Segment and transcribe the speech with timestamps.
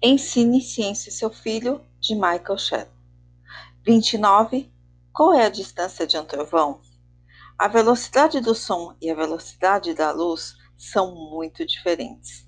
[0.00, 2.86] Ensine ciência seu filho, de Michael Shannon.
[3.84, 4.70] 29.
[5.12, 6.80] Qual é a distância de um trovão?
[7.58, 12.46] A velocidade do som e a velocidade da luz são muito diferentes.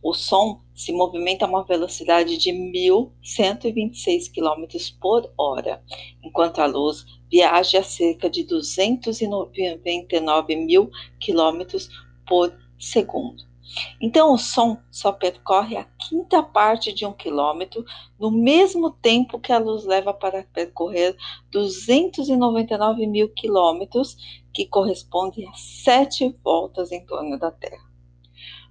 [0.00, 4.64] O som se movimenta a uma velocidade de 1.126 km
[5.00, 5.82] por hora,
[6.22, 11.76] enquanto a luz viaja a cerca de 299 mil km
[12.24, 13.52] por segundo.
[14.00, 17.84] Então, o som só percorre a quinta parte de um quilômetro
[18.18, 21.16] no mesmo tempo que a luz leva para percorrer
[21.50, 24.16] 299 mil quilômetros,
[24.52, 27.82] que corresponde a sete voltas em torno da Terra.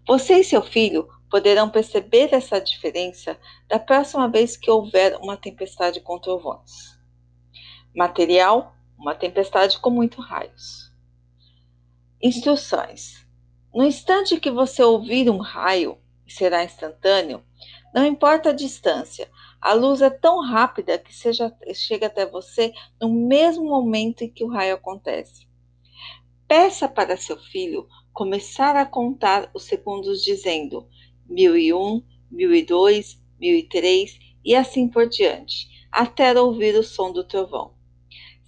[0.08, 6.00] Você e seu filho poderão perceber essa diferença da próxima vez que houver uma tempestade
[6.02, 7.00] com trovões.
[7.95, 10.91] Material: uma tempestade com muitos raios.
[12.22, 13.23] Instruções
[13.73, 17.44] no instante que você ouvir um raio, será instantâneo,
[17.94, 23.09] não importa a distância, a luz é tão rápida que seja, chega até você no
[23.09, 25.47] mesmo momento em que o raio acontece.
[26.47, 30.88] Peça para seu filho começar a contar os segundos dizendo
[31.28, 37.73] 1001, 1002, 1003 e assim por diante, até ouvir o som do trovão.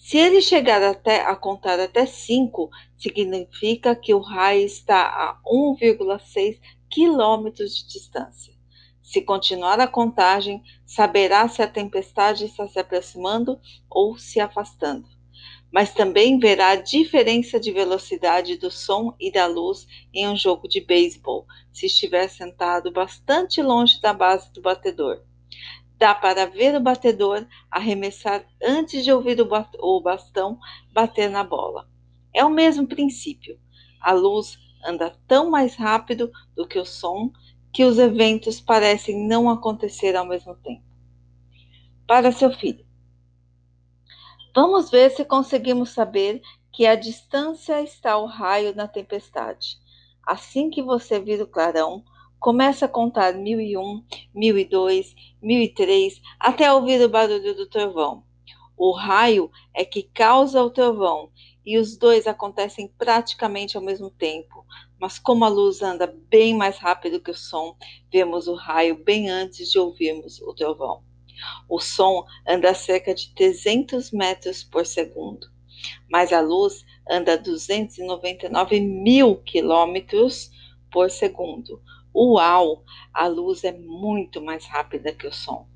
[0.08, 6.59] Se ele chegar até a contar até 5, significa que o raio está a 1,6
[6.88, 8.53] quilômetros de distância.
[9.02, 15.08] Se continuar a contagem, saberá se a tempestade está se aproximando ou se afastando.
[15.73, 20.67] Mas também verá a diferença de velocidade do som e da luz em um jogo
[20.67, 25.23] de beisebol, se estiver sentado bastante longe da base do batedor.
[25.97, 30.59] Dá para ver o batedor arremessar antes de ouvir o bastão
[30.91, 31.87] bater na bola.
[32.33, 33.57] É o mesmo princípio.
[34.02, 37.31] A luz anda tão mais rápido do que o som
[37.71, 40.83] que os eventos parecem não acontecer ao mesmo tempo.
[42.07, 42.85] Para seu filho.
[44.55, 49.77] Vamos ver se conseguimos saber que a distância está o raio na tempestade.
[50.25, 52.03] Assim que você vir o clarão,
[52.45, 57.10] Começa a contar mil e um, mil e dois, mil e três, até ouvir o
[57.10, 58.23] barulho do trovão.
[58.78, 61.32] O raio é que causa o trovão
[61.66, 64.64] e os dois acontecem praticamente ao mesmo tempo.
[65.00, 67.76] Mas como a luz anda bem mais rápido que o som,
[68.14, 71.02] vemos o raio bem antes de ouvirmos o trovão.
[71.67, 75.48] O som anda a cerca de 300 metros por segundo,
[76.08, 80.52] mas a luz anda a 299 mil quilômetros
[80.92, 81.82] por segundo.
[82.15, 82.86] Uau!
[83.14, 85.67] A luz é muito mais rápida que o som.